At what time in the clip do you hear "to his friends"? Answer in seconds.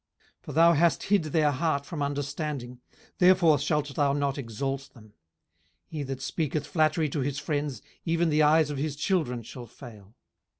7.09-7.83